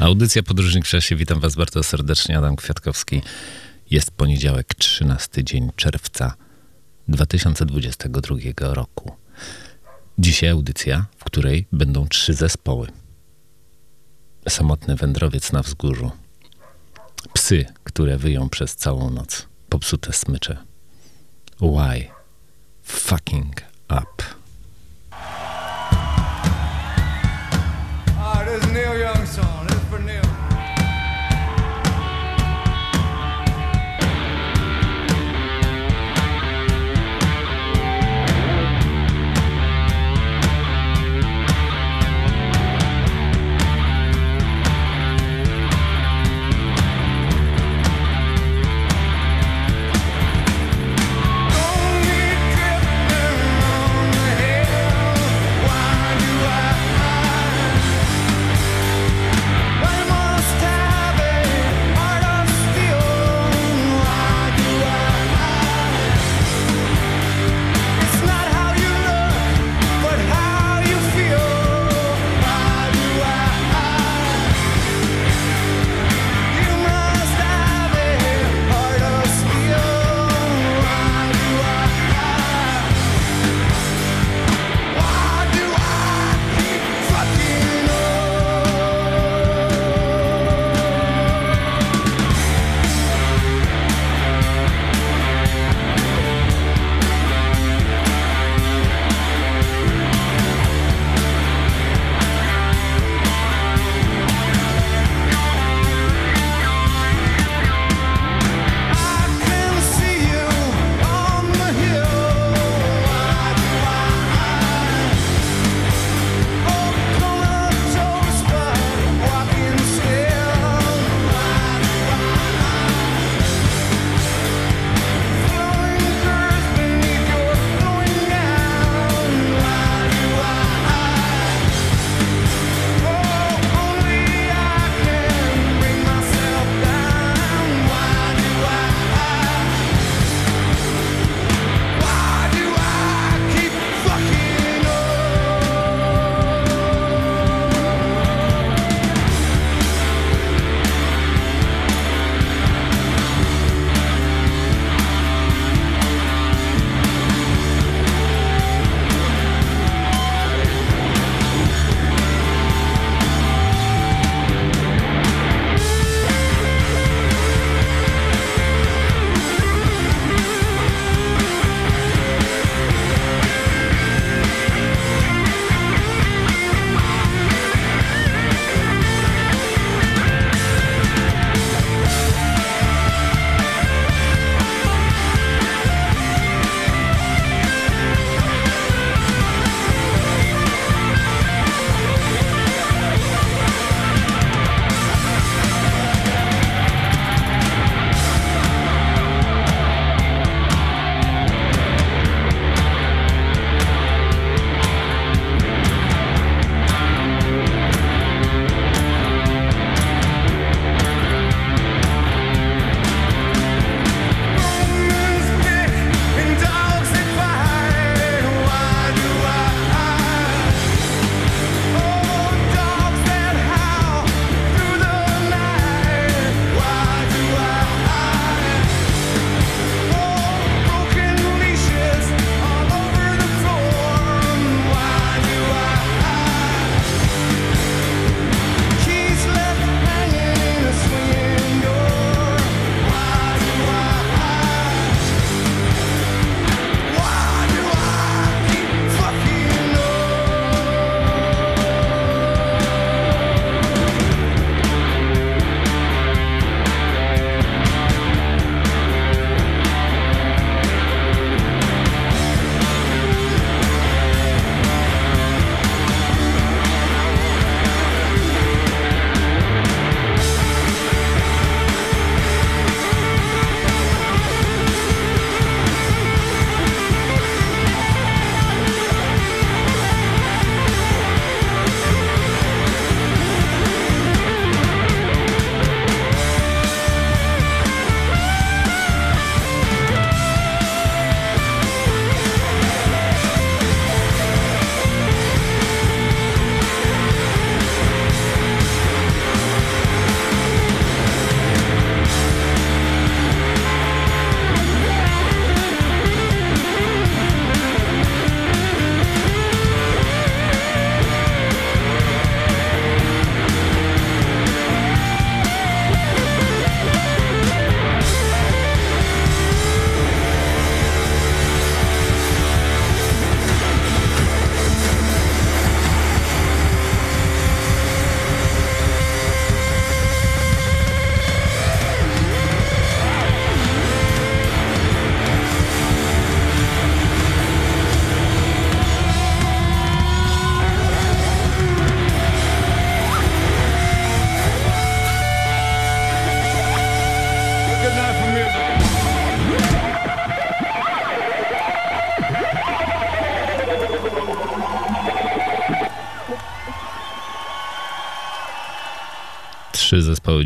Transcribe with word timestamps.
Audycja 0.00 0.42
Podróżnik 0.42 0.86
w 0.86 0.88
czasie. 0.88 1.16
Witam 1.16 1.40
Was 1.40 1.56
bardzo 1.56 1.82
serdecznie. 1.82 2.38
Adam 2.38 2.56
Kwiatkowski. 2.56 3.22
Jest 3.90 4.10
poniedziałek, 4.10 4.74
13 4.74 5.44
dzień 5.44 5.70
czerwca 5.76 6.34
2022 7.08 8.74
roku. 8.74 9.12
Dzisiaj 10.18 10.50
audycja, 10.50 11.06
w 11.16 11.24
której 11.24 11.66
będą 11.72 12.08
trzy 12.08 12.34
zespoły. 12.34 12.88
Samotny 14.48 14.96
wędrowiec 14.96 15.52
na 15.52 15.62
wzgórzu. 15.62 16.10
Psy, 17.32 17.64
które 17.84 18.18
wyją 18.18 18.48
przez 18.48 18.76
całą 18.76 19.10
noc. 19.10 19.46
Popsute 19.68 20.12
smycze. 20.12 20.56
Why? 21.60 22.08
Fucking 22.82 23.62
up. 23.90 24.39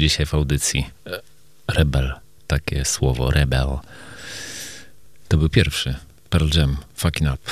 Dzisiaj 0.04 0.26
w 0.26 0.34
audycji. 0.34 0.90
Rebel, 1.68 2.12
takie 2.46 2.84
słowo, 2.84 3.30
rebel. 3.30 3.66
To 5.28 5.36
był 5.36 5.48
pierwszy. 5.48 5.94
Pearl 6.30 6.58
Jam, 6.58 6.76
Fucking 6.94 7.30
Up. 7.32 7.50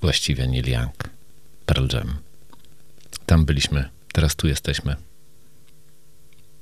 Właściwie 0.00 0.46
Neil 0.46 0.70
Young. 0.70 0.94
Pearl 1.66 1.86
Jam. 1.92 2.18
Tam 3.26 3.44
byliśmy, 3.44 3.88
teraz 4.12 4.36
tu 4.36 4.48
jesteśmy. 4.48 4.96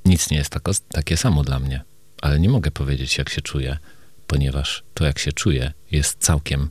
Nic 0.05 0.31
nie 0.31 0.37
jest 0.37 0.55
takie 0.89 1.17
samo 1.17 1.45
dla 1.45 1.59
mnie, 1.59 1.83
ale 2.23 2.41
nie 2.41 2.49
mogę 2.49 2.71
powiedzieć, 2.71 3.19
jak 3.19 3.29
się 3.29 3.41
czuję, 3.41 3.79
ponieważ 4.27 4.83
to, 4.95 5.05
jak 5.05 5.19
się 5.19 5.33
czuję, 5.33 5.73
jest 5.91 6.19
całkiem 6.19 6.71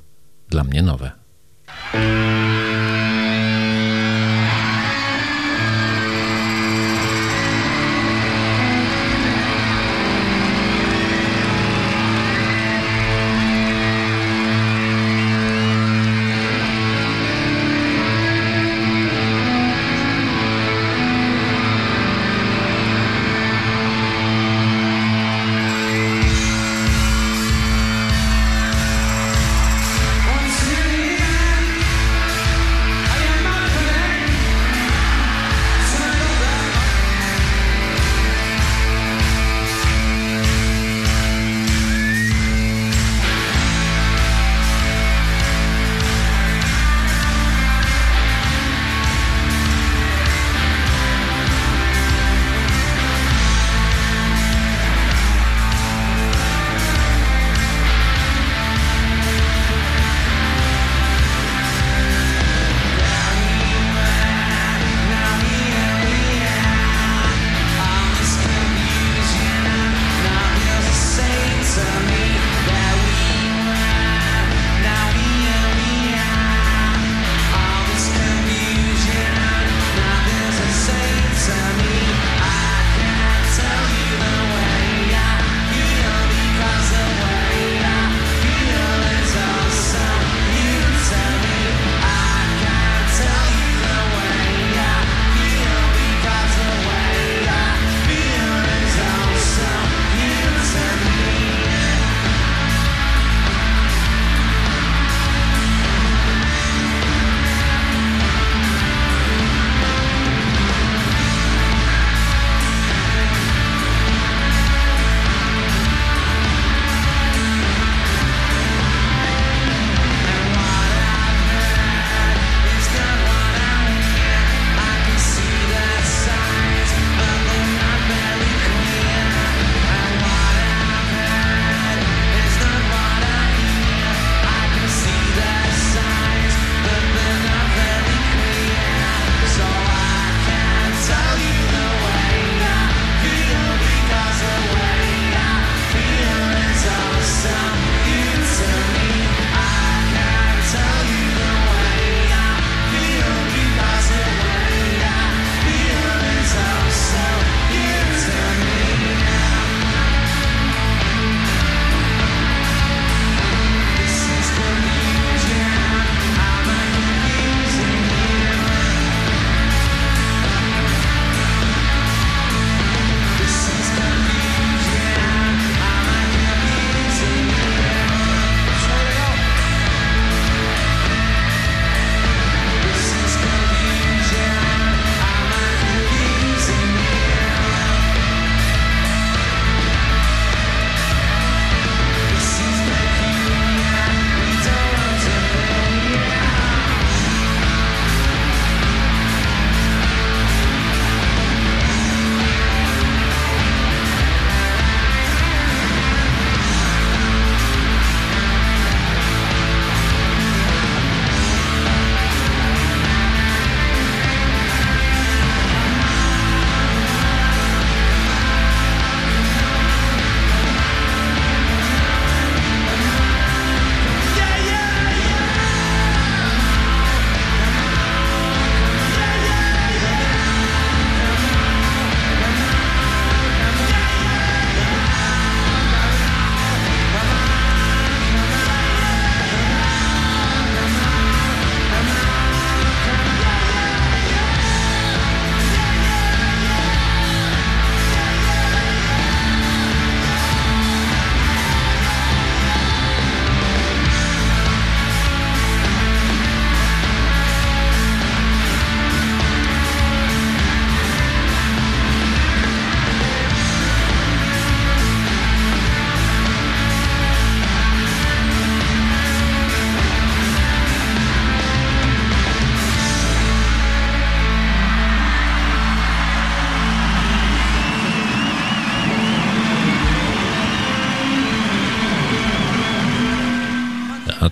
dla 0.50 0.64
mnie 0.64 0.82
nowe. 0.82 1.12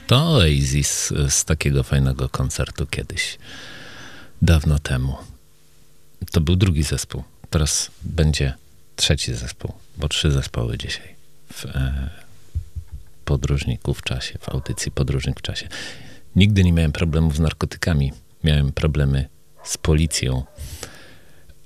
To 0.10 0.18
Oasis 0.18 1.14
z 1.30 1.46
takiego 1.46 1.84
fajnego 1.84 2.30
koncertu 2.30 2.88
kiedyś, 2.88 3.38
dawno 4.42 4.80
temu. 4.80 5.18
To 6.32 6.42
był 6.42 6.56
drugi 6.56 6.84
zespół. 6.84 7.24
Teraz 7.50 7.92
będzie 8.04 8.54
trzeci 8.96 9.34
zespół, 9.34 9.74
bo 9.98 10.08
trzy 10.08 10.32
zespoły 10.32 10.78
dzisiaj 10.78 11.16
w 11.54 11.66
e, 11.66 12.10
podróżniku 13.26 13.94
w 13.94 14.02
czasie, 14.02 14.40
w 14.40 14.50
audycji 14.50 14.92
Podróżnik 14.92 15.40
w 15.40 15.42
czasie. 15.42 15.68
Nigdy 16.36 16.64
nie 16.64 16.74
miałem 16.74 16.92
problemów 16.92 17.36
z 17.36 17.40
narkotykami. 17.40 18.12
Miałem 18.44 18.72
problemy 18.72 19.30
z 19.64 19.78
policją. 19.78 20.44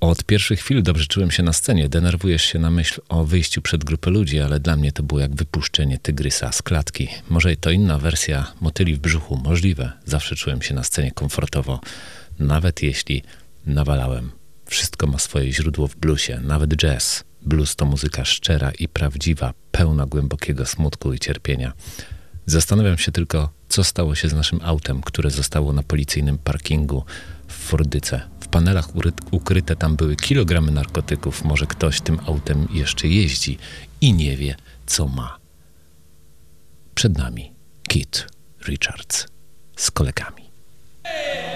Od 0.04 0.24
pierwszych 0.24 0.60
chwil 0.60 0.82
dobrze 0.82 1.06
czułem 1.06 1.30
się 1.30 1.42
na 1.42 1.52
scenie. 1.52 1.88
Denerwujesz 1.88 2.42
się 2.42 2.58
na 2.58 2.70
myśl 2.70 3.00
o 3.08 3.24
wyjściu 3.24 3.62
przed 3.62 3.84
grupę 3.84 4.10
ludzi, 4.10 4.40
ale 4.40 4.60
dla 4.60 4.76
mnie 4.76 4.92
to 4.92 5.02
było 5.02 5.20
jak 5.20 5.34
wypuszczenie 5.34 5.98
tygrysa 5.98 6.52
z 6.52 6.62
klatki. 6.62 7.08
Może 7.28 7.56
to 7.56 7.70
inna 7.70 7.98
wersja 7.98 8.52
motyli 8.60 8.94
w 8.94 8.98
brzuchu, 8.98 9.36
możliwe. 9.36 9.92
Zawsze 10.04 10.36
czułem 10.36 10.62
się 10.62 10.74
na 10.74 10.84
scenie 10.84 11.12
komfortowo, 11.12 11.80
nawet 12.38 12.82
jeśli 12.82 13.22
nawalałem. 13.66 14.30
Wszystko 14.66 15.06
ma 15.06 15.18
swoje 15.18 15.52
źródło 15.52 15.88
w 15.88 15.96
bluesie, 15.96 16.40
nawet 16.42 16.76
jazz. 16.76 17.24
Blues 17.42 17.76
to 17.76 17.86
muzyka 17.86 18.24
szczera 18.24 18.70
i 18.78 18.88
prawdziwa, 18.88 19.54
pełna 19.70 20.06
głębokiego 20.06 20.66
smutku 20.66 21.12
i 21.12 21.18
cierpienia. 21.18 21.72
Zastanawiam 22.46 22.98
się 22.98 23.12
tylko, 23.12 23.52
co 23.68 23.84
stało 23.84 24.14
się 24.14 24.28
z 24.28 24.34
naszym 24.34 24.60
autem, 24.62 25.00
które 25.02 25.30
zostało 25.30 25.72
na 25.72 25.82
policyjnym 25.82 26.38
parkingu 26.38 27.04
w 27.48 27.52
Fordyce. 27.52 28.33
Panelach 28.54 28.88
ukryte 29.30 29.76
tam 29.76 29.96
były 29.96 30.16
kilogramy 30.16 30.72
narkotyków. 30.72 31.44
Może 31.44 31.66
ktoś 31.66 32.00
tym 32.00 32.18
autem 32.26 32.68
jeszcze 32.70 33.08
jeździ 33.08 33.58
i 34.00 34.12
nie 34.12 34.36
wie, 34.36 34.56
co 34.86 35.08
ma. 35.08 35.38
Przed 36.94 37.18
nami 37.18 37.52
Kit 37.88 38.26
Richards 38.68 39.26
z 39.76 39.90
kolegami. 39.90 40.50
Hey! 41.04 41.54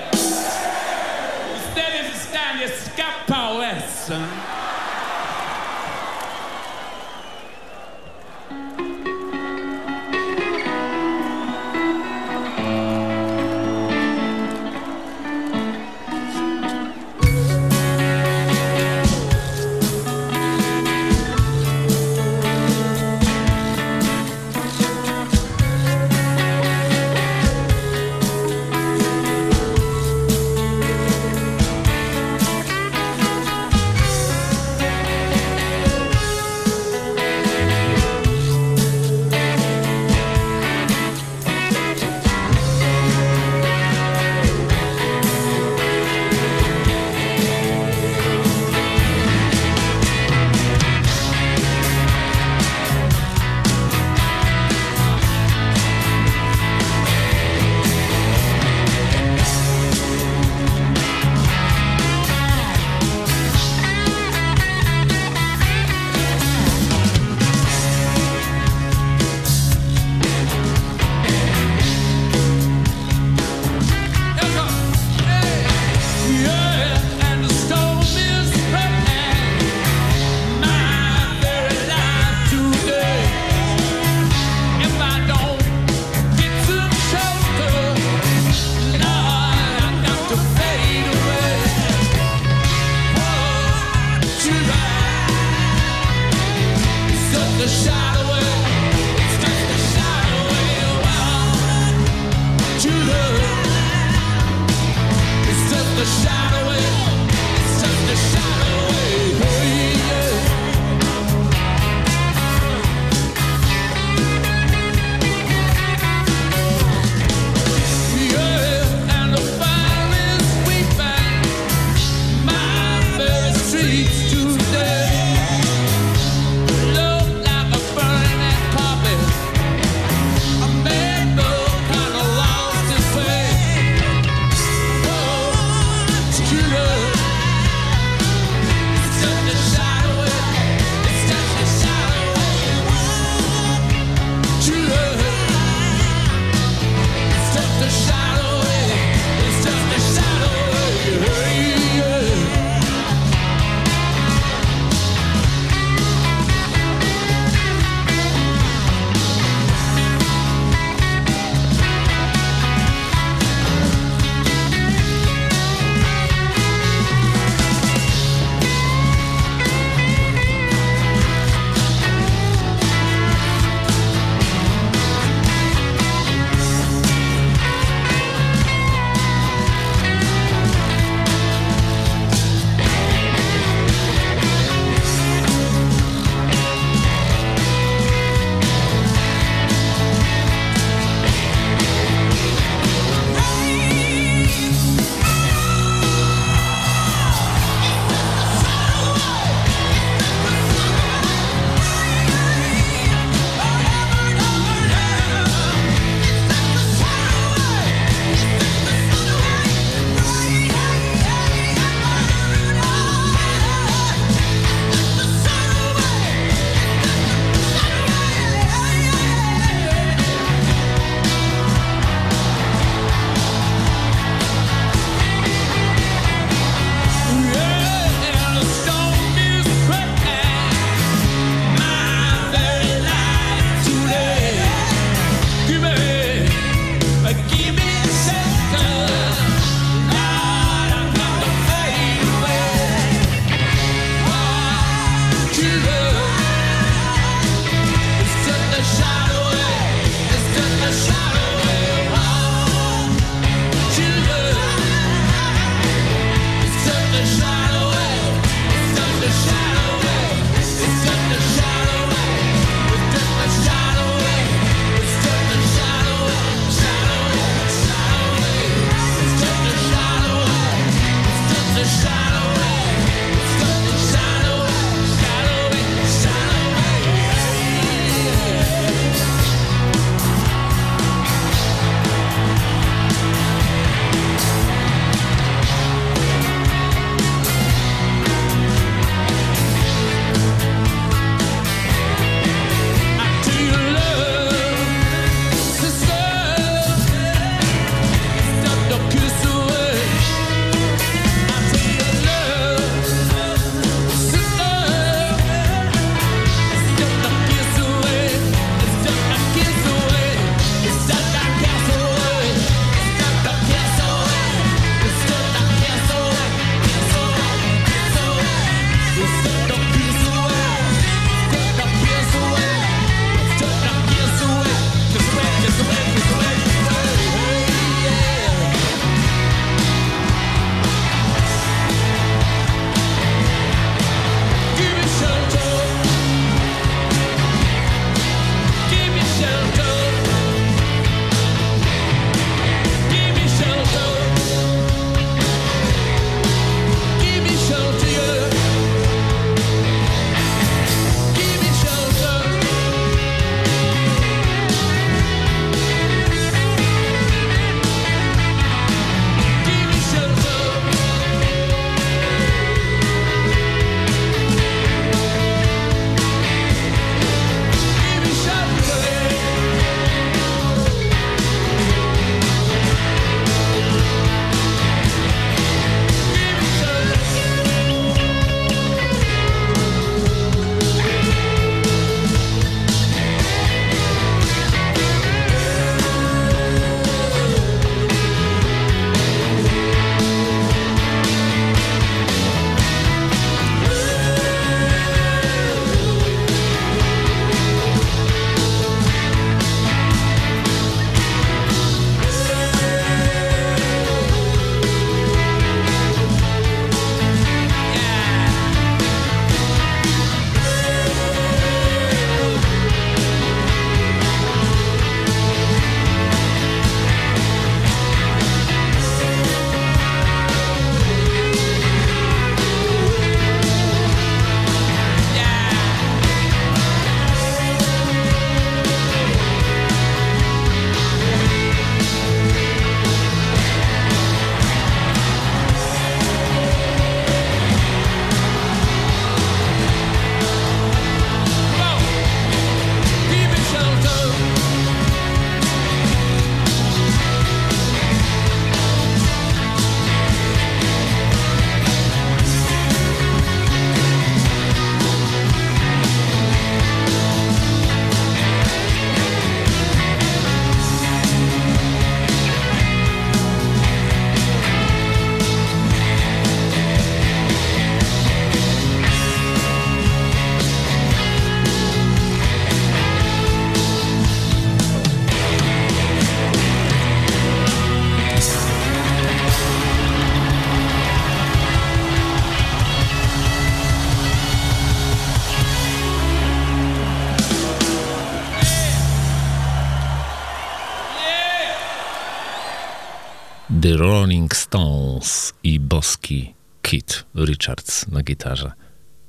The 493.88 493.96
Rolling 493.96 494.54
Stones 494.54 495.52
i 495.62 495.80
boski 495.80 496.54
Keith 496.82 497.24
Richards 497.34 498.08
na 498.08 498.22
gitarze. 498.22 498.72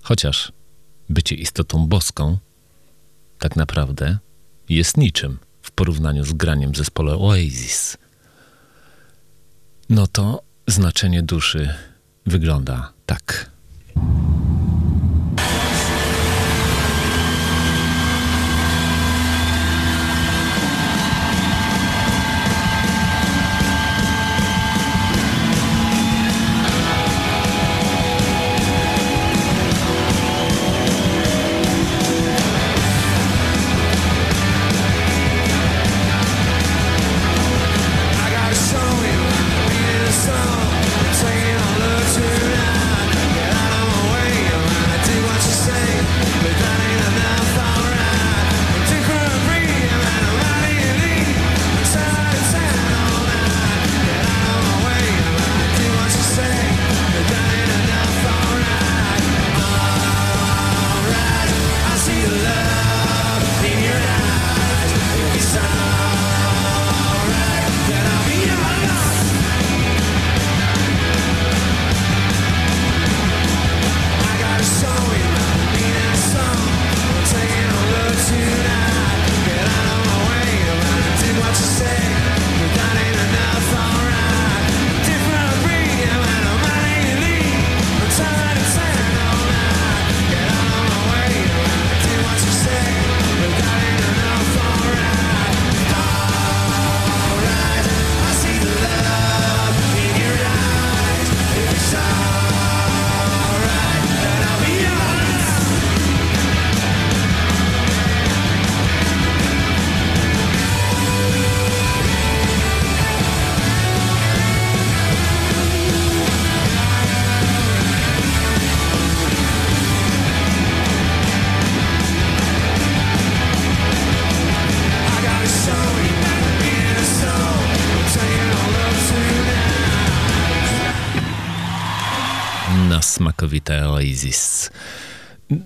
Chociaż 0.01 0.51
bycie 1.09 1.35
istotą 1.35 1.87
boską 1.87 2.37
tak 3.37 3.55
naprawdę 3.55 4.17
jest 4.69 4.97
niczym 4.97 5.39
w 5.61 5.71
porównaniu 5.71 6.25
z 6.25 6.33
graniem 6.33 6.75
zespole 6.75 7.15
Oasis. 7.17 7.97
No 9.89 10.07
to 10.07 10.41
znaczenie 10.67 11.23
duszy 11.23 11.73
wygląda 12.25 12.93
tak. 13.05 13.51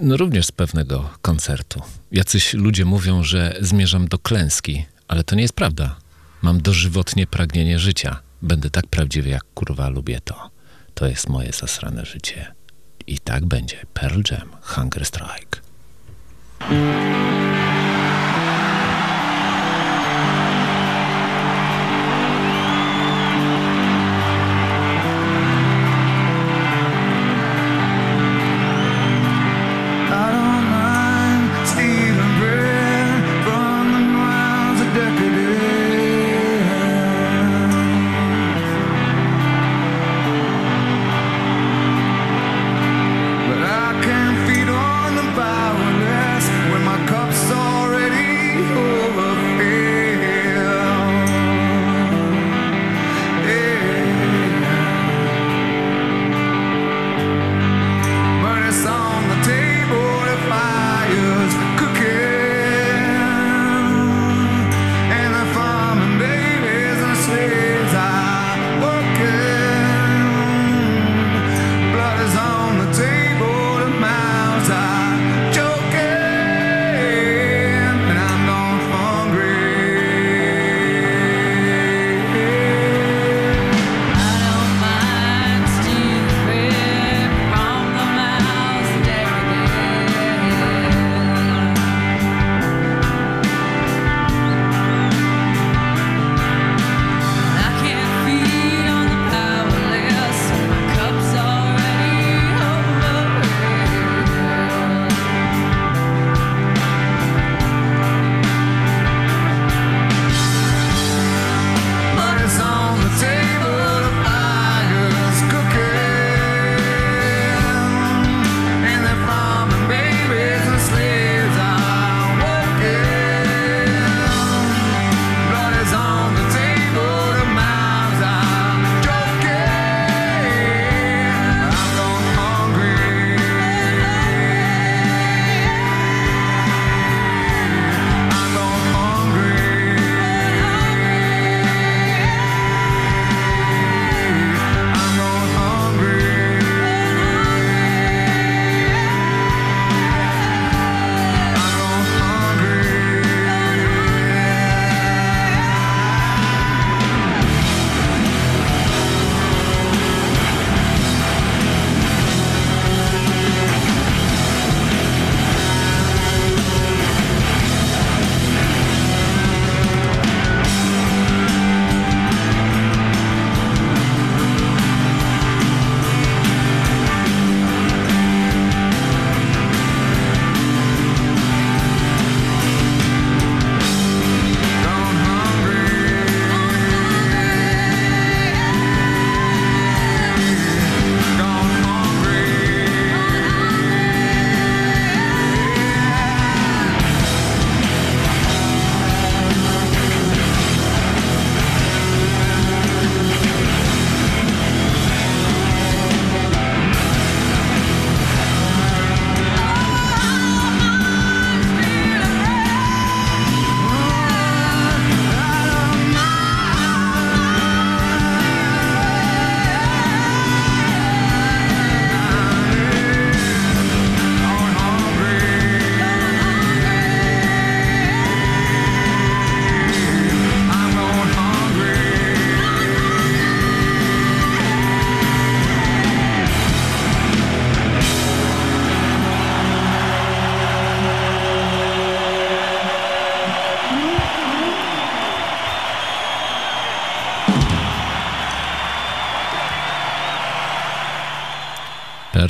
No 0.05 0.17
również 0.17 0.45
z 0.45 0.51
pewnego 0.51 1.09
koncertu. 1.21 1.81
Jacyś 2.11 2.53
ludzie 2.53 2.85
mówią, 2.85 3.23
że 3.23 3.55
zmierzam 3.61 4.07
do 4.07 4.19
klęski, 4.19 4.85
ale 5.07 5.23
to 5.23 5.35
nie 5.35 5.41
jest 5.41 5.53
prawda. 5.53 5.95
Mam 6.41 6.61
dożywotnie 6.61 7.27
pragnienie 7.27 7.79
życia. 7.79 8.19
Będę 8.41 8.69
tak 8.69 8.87
prawdziwy, 8.87 9.29
jak 9.29 9.43
kurwa 9.53 9.89
lubię 9.89 10.19
to. 10.23 10.49
To 10.93 11.07
jest 11.07 11.29
moje 11.29 11.51
zasrane 11.51 12.05
życie. 12.05 12.53
I 13.07 13.19
tak 13.19 13.45
będzie. 13.45 13.77
Pearl 13.93 14.21
Jam, 14.31 14.49
Hunger 14.61 15.05
Strike. 15.05 15.61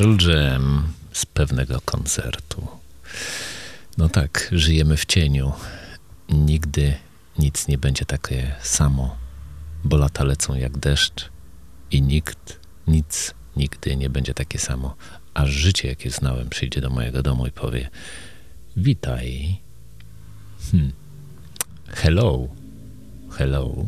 Pearl 0.04 0.30
Jam 0.30 0.88
z 1.12 1.26
pewnego 1.26 1.82
koncertu. 1.82 2.68
No 3.98 4.10
tak, 4.10 4.50
żyjemy 4.52 4.98
w 4.98 5.06
cieniu. 5.06 5.54
Nigdy 6.30 6.94
nic 7.39 7.68
nie 7.68 7.78
będzie 7.78 8.06
takie 8.06 8.56
samo, 8.62 9.18
bo 9.84 9.98
lata 9.98 10.24
lecą 10.24 10.56
jak 10.56 10.78
deszcz 10.78 11.30
i 11.92 12.02
nikt, 12.02 12.60
nic 12.88 13.34
nigdy 13.56 13.96
nie 13.96 14.10
będzie 14.10 14.34
takie 14.34 14.60
samo. 14.60 14.96
Aż 15.34 15.50
życie, 15.50 15.88
jakie 15.88 16.10
znałem, 16.12 16.50
przyjdzie 16.50 16.82
do 16.82 16.89
mojego 16.89 17.24
domu 17.24 17.48
i 17.48 17.52
powie: 17.52 17.89
Witaj. 18.78 19.58
Hmm. 20.72 20.92
Hello. 21.88 22.48
Hello. 23.32 23.86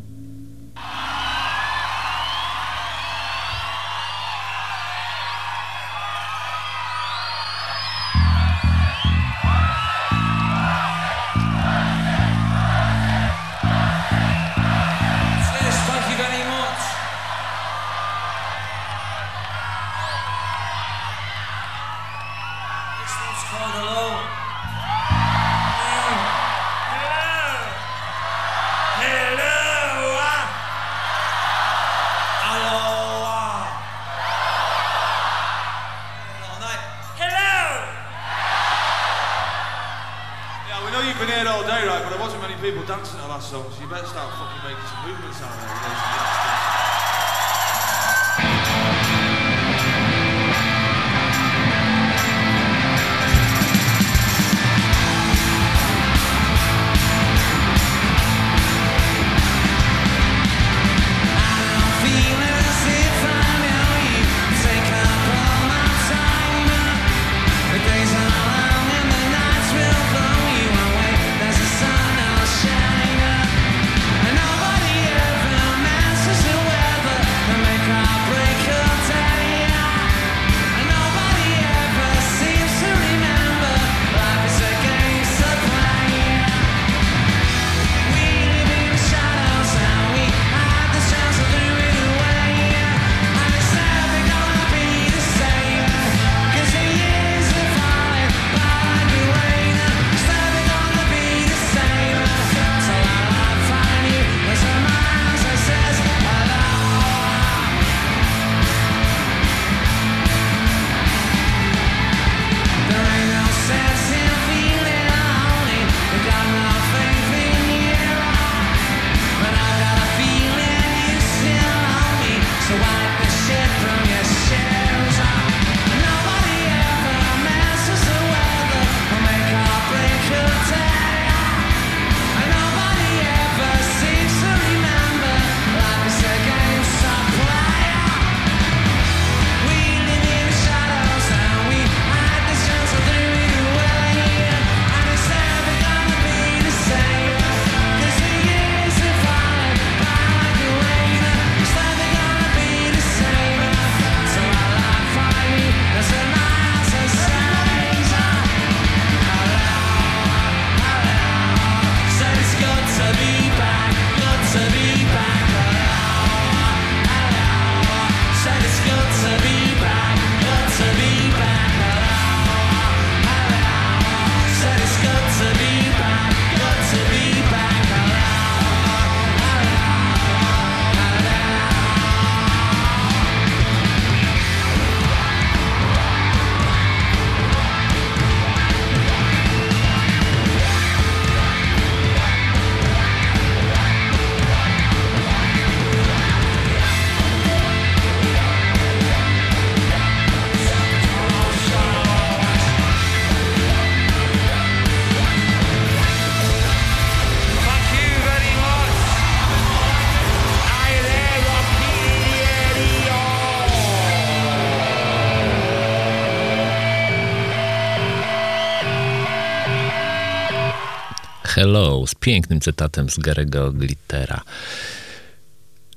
Hello 221.65 222.07
z 222.07 222.15
pięknym 222.15 222.61
cytatem 222.61 223.09
z 223.09 223.17
Garego 223.17 223.71
Glittera. 223.71 224.41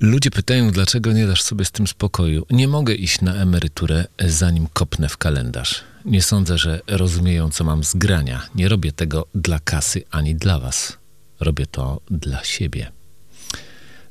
Ludzie 0.00 0.30
pytają, 0.30 0.70
dlaczego 0.70 1.12
nie 1.12 1.26
dasz 1.26 1.42
sobie 1.42 1.64
z 1.64 1.70
tym 1.70 1.86
spokoju. 1.86 2.46
Nie 2.50 2.68
mogę 2.68 2.94
iść 2.94 3.20
na 3.20 3.34
emeryturę, 3.34 4.04
zanim 4.26 4.66
kopnę 4.72 5.08
w 5.08 5.16
kalendarz. 5.16 5.84
Nie 6.04 6.22
sądzę, 6.22 6.58
że 6.58 6.80
rozumieją, 6.86 7.50
co 7.50 7.64
mam 7.64 7.84
z 7.84 7.94
grania. 7.94 8.46
Nie 8.54 8.68
robię 8.68 8.92
tego 8.92 9.26
dla 9.34 9.58
kasy 9.60 10.02
ani 10.10 10.34
dla 10.34 10.58
was. 10.58 10.98
Robię 11.40 11.66
to 11.66 12.00
dla 12.10 12.44
siebie. 12.44 12.92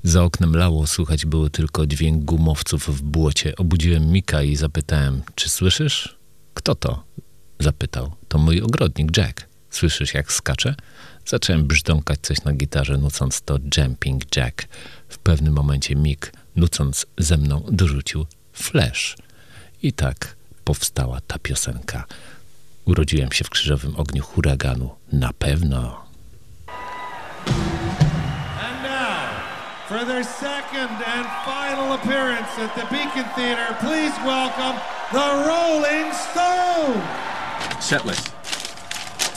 Za 0.04 0.24
oknem 0.24 0.56
lało, 0.56 0.88
słychać 0.88 1.26
było 1.26 1.50
tylko 1.50 1.88
dźwięk 1.88 2.24
gumowców 2.24 2.98
w 2.98 3.02
błocie. 3.02 3.56
Obudziłem 3.56 4.12
Mika 4.12 4.44
i 4.44 4.56
zapytałem, 4.56 5.22
czy 5.36 5.50
słyszysz? 5.50 6.18
Kto 6.54 6.76
to? 6.76 7.04
Zapytał. 7.60 8.12
To 8.28 8.38
mój 8.38 8.62
ogrodnik 8.62 9.18
Jack. 9.18 9.48
Słyszysz, 9.70 10.14
jak 10.14 10.32
skacze? 10.32 10.76
Zacząłem 11.28 11.68
brzdąkać 11.68 12.20
coś 12.22 12.44
na 12.44 12.54
gitarze, 12.54 12.98
nucąc 12.98 13.42
to 13.42 13.58
Jumping 13.78 14.36
Jack. 14.36 14.68
W 15.10 15.18
pewnym 15.18 15.54
momencie 15.54 15.96
Mick, 15.96 16.32
nucąc 16.56 17.06
ze 17.18 17.38
mną, 17.38 17.64
dorzucił 17.72 18.26
Flash. 18.54 19.18
I 19.84 19.94
tak 19.94 20.36
powstała 20.64 21.22
ta 21.28 21.40
piosenka. 21.40 22.06
Urodziłem 22.86 23.32
się 23.32 23.44
w 23.44 23.50
krzyżowym 23.50 23.96
ogniu 23.96 24.24
huraganu. 24.24 24.96
Na 25.12 25.34
pewno. 25.34 26.08
for 29.88 30.04
their 30.04 30.24
second 30.24 30.92
and 31.16 31.26
final 31.46 31.94
appearance 31.94 32.50
at 32.58 32.76
the 32.76 32.86
Beacon 32.92 33.24
Theater. 33.36 33.74
Please 33.80 34.12
welcome 34.26 34.76
the 35.14 35.28
Rolling 35.48 36.12
Stones. 36.12 37.04
Set 37.80 38.06
list. 38.06 38.37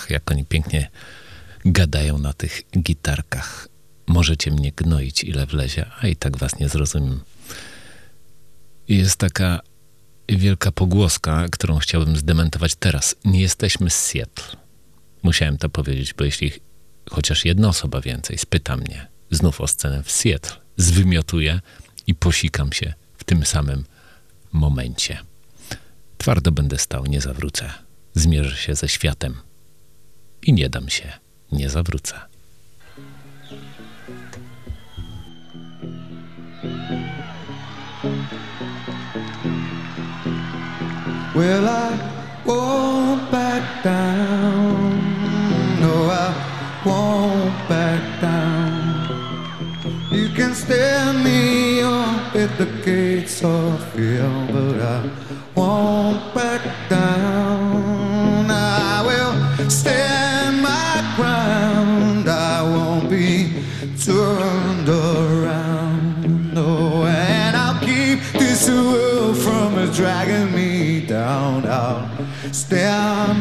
Kate. 0.00 0.04
Ach, 0.04 0.10
jak 0.10 0.30
oni 0.30 0.44
pięknie 0.44 0.90
gadają 1.64 2.18
na 2.18 2.32
tych 2.32 2.62
gitarkach. 2.78 3.68
Możecie 4.06 4.50
mnie 4.50 4.72
gnoić, 4.72 5.24
ile 5.24 5.46
wlezie, 5.46 5.86
a 6.00 6.06
i 6.06 6.16
tak 6.16 6.36
was 6.36 6.58
nie 6.58 6.68
zrozumiem. 6.68 7.20
Jest 8.88 9.16
taka 9.16 9.60
wielka 10.28 10.72
pogłoska, 10.72 11.46
którą 11.52 11.78
chciałbym 11.78 12.16
zdementować 12.16 12.74
teraz. 12.74 13.16
Nie 13.24 13.40
jesteśmy 13.40 13.90
z 13.90 13.94
Seattle. 13.94 14.58
Musiałem 15.22 15.58
to 15.58 15.68
powiedzieć, 15.68 16.14
bo 16.14 16.24
jeśli 16.24 16.52
chociaż 17.10 17.44
jedna 17.44 17.68
osoba 17.68 18.00
więcej 18.00 18.38
spyta 18.38 18.76
mnie 18.76 19.06
znów 19.30 19.60
o 19.60 19.66
scenę 19.66 20.02
w 20.02 20.10
Seattle, 20.10 20.56
zwymiotuję 20.76 21.60
i 22.06 22.14
posikam 22.14 22.72
się 22.72 22.94
w 23.18 23.24
tym 23.24 23.46
samym 23.46 23.84
momencie. 24.52 25.18
Twardo 26.18 26.52
będę 26.52 26.78
stał, 26.78 27.06
nie 27.06 27.20
zawrócę. 27.20 27.70
Zmierzę 28.14 28.56
się 28.56 28.74
ze 28.74 28.88
światem 28.88 29.49
i 30.42 30.52
nie 30.52 30.68
dam 30.68 30.88
się, 30.88 31.12
nie 31.52 31.70
zawrócę. 31.70 32.20
Will 41.34 41.68
I 41.68 41.98
won't 42.44 43.30
back 43.30 43.62
down? 43.84 45.00
No, 45.80 46.10
I 46.10 46.34
won't 46.84 47.68
back 47.68 48.02
down. 48.20 48.80
You 50.10 50.28
can 50.36 50.54
stand 50.54 51.22
me 51.24 51.82
up 51.82 52.34
at 52.34 52.58
the 52.58 52.66
gates 52.84 53.42
of 53.44 53.80
hell, 53.94 54.46
but 54.52 54.80
I 54.82 55.10
won't 55.54 56.34
back 56.34 56.62
down. 56.88 57.59
Stand 72.52 73.39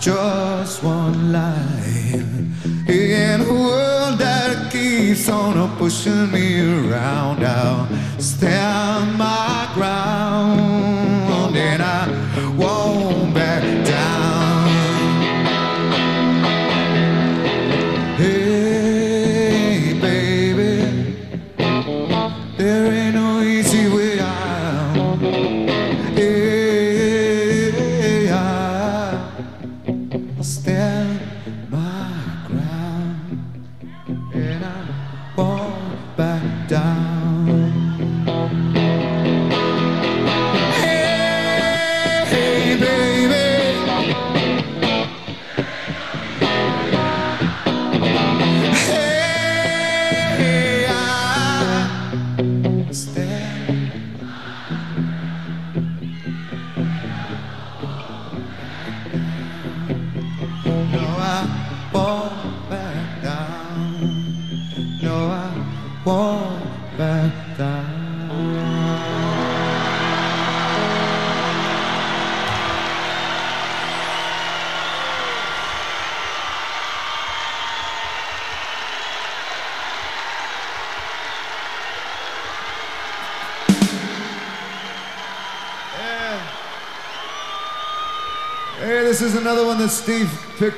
just 0.00 0.82
one 0.84 1.32
life 1.32 2.88
in 2.88 3.40
a 3.40 3.52
world 3.52 4.18
that 4.18 4.70
keeps 4.70 5.28
on 5.28 5.76
pushing 5.76 6.30
me 6.30 6.60
around. 6.60 7.44
I'll 7.44 7.88
stand 8.20 9.18
my 9.18 9.37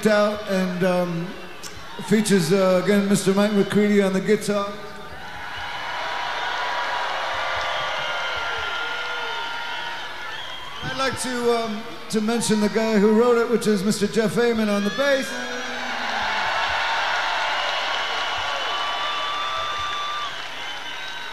picked 0.00 0.12
out 0.14 0.42
and 0.48 0.82
um, 0.82 1.26
features 2.04 2.54
uh, 2.54 2.80
again 2.82 3.06
Mr. 3.06 3.36
Mike 3.36 3.52
McCready 3.52 4.00
on 4.00 4.14
the 4.14 4.20
guitar. 4.20 4.72
I'd 10.84 10.96
like 10.96 11.20
to 11.20 11.52
um, 11.54 11.82
to 12.08 12.22
mention 12.22 12.60
the 12.62 12.70
guy 12.70 12.98
who 12.98 13.18
wrote 13.18 13.36
it, 13.36 13.50
which 13.50 13.66
is 13.66 13.82
Mr. 13.82 14.10
Jeff 14.10 14.38
Amon 14.38 14.70
on 14.70 14.84
the 14.84 14.90
bass. 14.90 15.30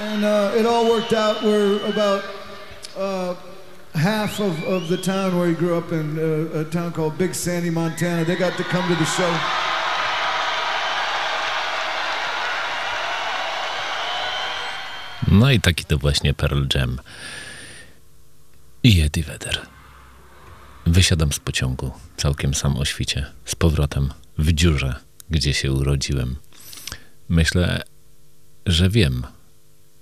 And 0.02 0.26
uh, 0.26 0.52
it 0.58 0.66
all 0.66 0.90
worked 0.90 1.14
out. 1.14 1.42
We're 1.42 1.86
about 1.86 2.26
uh, 2.98 3.36
half 3.98 4.40
of, 4.40 4.64
of 4.64 4.88
the 4.90 4.98
town 4.98 5.38
where 5.38 5.50
he 5.50 5.56
grew 5.56 5.78
up 5.78 5.92
in 5.92 6.20
uh, 6.20 6.60
a 6.60 6.66
town 6.66 6.92
called 6.92 7.18
Big 7.18 7.34
Sandy, 7.34 7.70
Montana. 7.70 8.24
They 8.26 8.36
got 8.36 8.58
to 8.58 8.64
come 8.64 8.88
to 8.88 8.96
the 8.96 9.06
show. 9.06 9.34
No 15.32 15.52
i 15.52 15.60
taki 15.60 15.86
to 15.86 15.98
właśnie 15.98 16.34
Pearl 16.34 16.66
Jam. 16.76 17.00
I 18.84 19.02
Eddie 19.02 19.24
Vedder. 19.24 19.68
Wysiadam 20.86 21.34
z 21.34 21.40
pociągu, 21.40 21.92
całkiem 22.18 22.54
sam 22.54 22.78
o 22.78 22.86
świcie, 22.86 23.26
z 23.46 23.56
powrotem 23.56 24.14
w 24.38 24.54
dziurze, 24.54 24.96
gdzie 25.30 25.54
się 25.54 25.72
urodziłem. 25.72 26.36
Myślę, 27.30 27.84
że 28.66 28.90
wiem, 28.90 29.24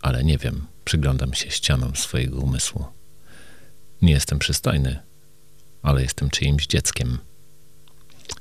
ale 0.01 0.23
nie 0.23 0.37
wiem. 0.37 0.67
Przyglądam 0.85 1.33
się 1.33 1.51
ścianom 1.51 1.95
swojego 1.95 2.39
umysłu. 2.39 2.94
Nie 4.01 4.13
jestem 4.13 4.39
przystojny, 4.39 4.99
ale 5.83 6.01
jestem 6.01 6.29
czyimś 6.29 6.67
dzieckiem. 6.67 7.17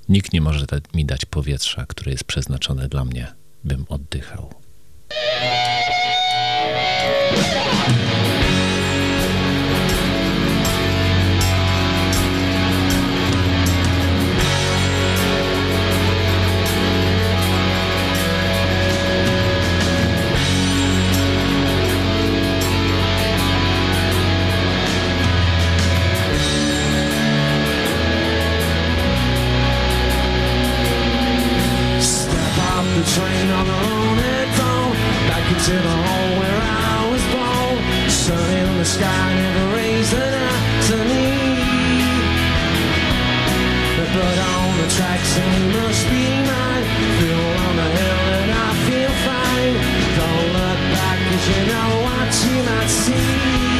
Nikt 0.09 0.33
nie 0.33 0.41
może 0.41 0.67
mi 0.95 1.05
dać 1.05 1.25
powietrza, 1.25 1.87
które 1.87 2.13
jest 2.13 2.25
przeznaczone 2.25 2.89
dla 2.89 3.05
mnie, 3.05 3.33
bym 3.65 3.85
oddychał. 3.89 4.55
Into 35.67 35.81
the 35.81 35.89
home 35.89 36.39
where 36.41 36.61
I 36.61 37.09
was 37.11 37.25
born. 37.33 38.11
Sun 38.11 38.51
in 38.53 38.77
the 38.77 38.85
sky 38.85 39.35
never 39.35 39.77
raised 39.77 40.13
an 40.13 40.35
eye 40.35 40.81
to 40.89 40.97
me. 41.09 41.25
The 43.97 44.07
blood 44.13 44.39
on 44.53 44.77
the 44.77 44.89
tracks 44.93 45.39
and 45.39 45.51
you 45.57 45.81
must 45.81 46.05
be 46.11 46.25
mine. 46.51 46.85
Feel 47.17 47.45
on 47.65 47.77
the 47.81 47.89
hill 47.97 48.25
and 48.41 48.51
I 48.53 48.69
feel 48.85 49.13
fine. 49.25 49.75
Don't 50.21 50.49
look 50.53 50.81
back 50.93 51.19
cause 51.33 51.49
you 51.49 51.61
know 51.73 51.91
what 52.05 52.31
you 52.45 52.57
might 52.69 52.91
see 52.91 53.74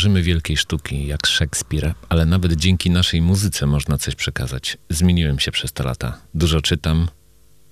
tworzymy 0.00 0.22
wielkiej 0.22 0.56
sztuki 0.56 1.06
jak 1.06 1.26
Szekspir, 1.26 1.94
ale 2.08 2.26
nawet 2.26 2.52
dzięki 2.52 2.90
naszej 2.90 3.22
muzyce 3.22 3.66
można 3.66 3.98
coś 3.98 4.14
przekazać. 4.14 4.78
Zmieniłem 4.90 5.38
się 5.38 5.50
przez 5.52 5.72
te 5.72 5.84
lata. 5.84 6.20
Dużo 6.34 6.60
czytam, 6.60 7.08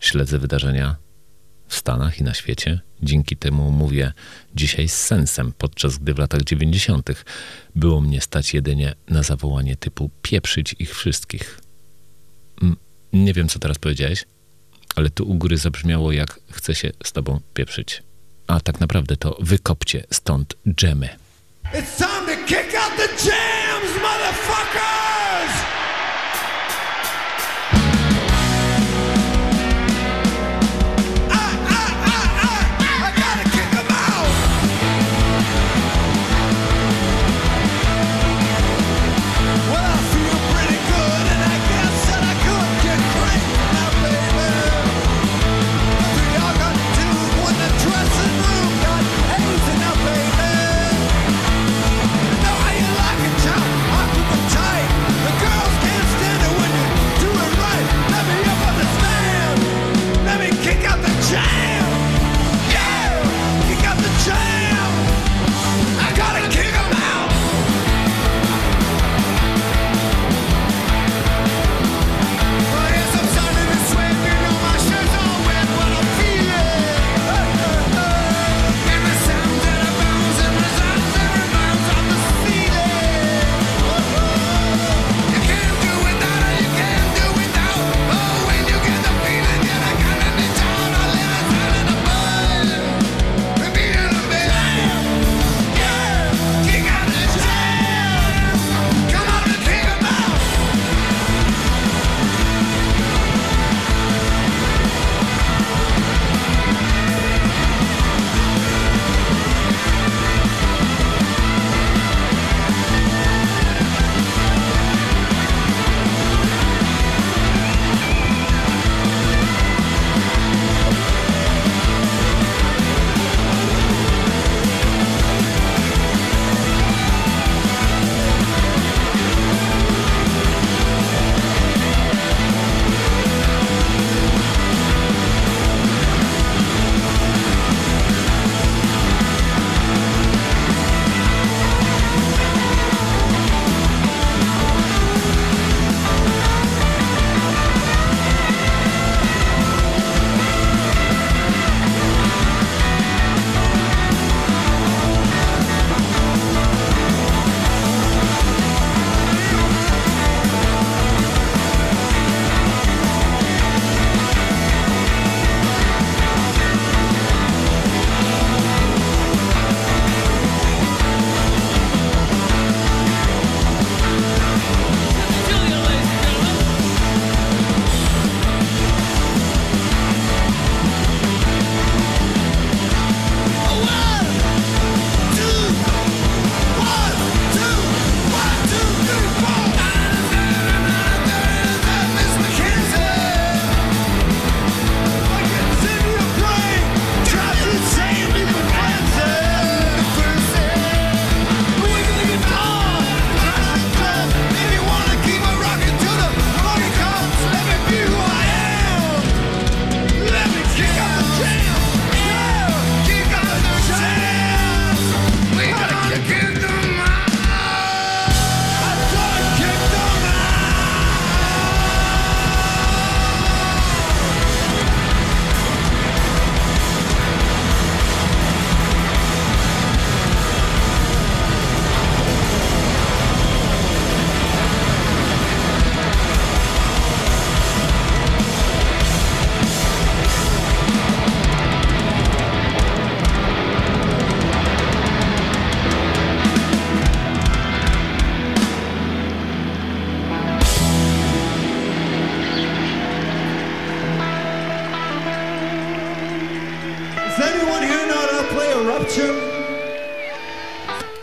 śledzę 0.01 0.39
wydarzenia, 0.39 0.97
w 1.69 1.75
Stanach 1.77 2.21
i 2.21 2.25
na 2.25 2.35
świecie. 2.35 2.81
Dzięki 3.03 3.37
temu 3.37 3.71
mówię 3.71 4.13
dzisiaj 4.55 4.89
z 4.89 4.95
sensem, 4.95 5.53
podczas 5.59 5.99
gdy 5.99 6.15
w 6.15 6.19
latach 6.19 6.43
90. 6.43 7.11
było 7.75 8.01
mnie 8.01 8.21
stać 8.21 8.55
jedynie 8.55 8.95
na 9.11 9.23
zawołanie 9.23 9.77
typu 9.77 10.11
pieprzyć 10.23 10.77
ich 10.79 10.95
wszystkich. 10.95 11.61
Mm, 12.63 12.77
Nie 13.13 13.33
wiem, 13.35 13.49
co 13.49 13.59
teraz 13.59 13.79
powiedziałeś, 13.79 14.25
ale 14.97 15.11
tu 15.11 15.29
u 15.31 15.35
góry 15.35 15.59
zabrzmiało 15.59 16.13
jak 16.13 16.41
chcę 16.51 16.75
się 16.75 16.91
z 17.05 17.13
tobą 17.13 17.41
pieprzyć. 17.55 18.03
A 18.47 18.61
tak 18.61 18.81
naprawdę 18.81 19.17
to 19.17 19.37
wykopcie 19.41 20.05
stąd 20.11 20.57
dżemy. 20.75 21.28
It's 21.71 21.99
time 21.99 22.27
to 22.27 22.37
kick 22.47 22.75
out 22.75 22.97
the 22.97 23.09
jams, 23.09 23.93
motherfuckers! 24.01 25.08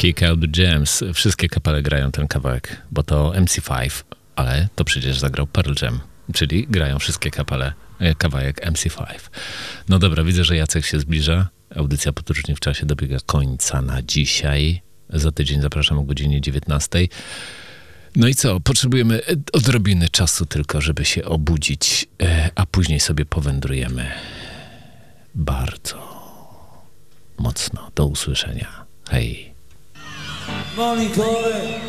Kick 0.06 0.24
Out 0.24 0.40
the 0.42 0.64
Jams. 0.64 1.04
Wszystkie 1.14 1.50
kapele 1.50 1.82
grają 1.82 2.12
ten 2.12 2.28
kawałek, 2.28 2.82
bo 2.92 3.04
to 3.04 3.32
MC5, 3.32 4.04
ale 4.36 4.68
to 4.76 4.84
przecież 4.84 5.20
zagrał 5.20 5.48
Pearl 5.48 5.74
Jam, 5.82 6.00
czyli 6.34 6.68
grają 6.68 7.00
wszystkie 7.00 7.32
kapele, 7.32 7.74
e, 8.00 8.16
kawałek 8.16 8.66
MC5. 8.66 9.06
No 9.90 10.00
dobra, 10.00 10.24
widzę, 10.24 10.44
że 10.44 10.56
Jacek 10.56 10.86
się 10.86 11.00
zbliża. 11.00 11.50
Audycja 11.76 12.14
Podróżni 12.14 12.56
w 12.56 12.60
czasie 12.60 12.86
dobiega 12.86 13.18
końca 13.26 13.82
na 13.82 14.02
dzisiaj. 14.02 14.82
Za 15.10 15.32
tydzień 15.32 15.62
zapraszam 15.62 16.00
o 16.00 16.04
godzinie 16.04 16.42
19. 16.42 17.08
No 18.16 18.28
i 18.28 18.36
co? 18.36 18.60
Potrzebujemy 18.60 19.22
odrobiny 19.54 20.10
czasu 20.10 20.46
tylko, 20.46 20.82
żeby 20.82 21.06
się 21.06 21.26
obudzić, 21.26 22.08
e, 22.22 22.50
a 22.56 22.66
później 22.66 23.00
sobie 23.00 23.26
powędrujemy 23.26 24.12
bardzo 25.36 25.98
mocno. 27.38 27.92
Do 27.96 28.06
usłyszenia. 28.06 28.86
Hej. 29.10 29.55
Morning, 30.76 31.10
Chloe. 31.12 31.82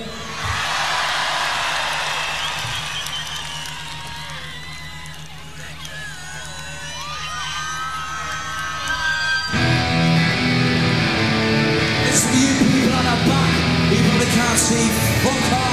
It's 12.07 12.25
you 12.33 12.55
people 12.73 12.93
on 12.93 13.07
our 13.07 13.27
back, 13.27 13.93
even 13.93 14.21
if 14.23 14.35
can't 14.35 14.59
see. 14.59 15.66